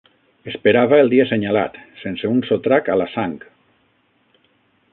[0.51, 3.39] Esperava el dia senyalat, sense un sotrac a la sang